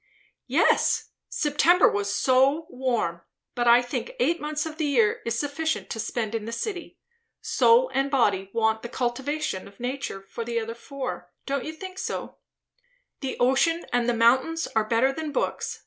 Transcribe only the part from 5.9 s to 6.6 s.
to spend in the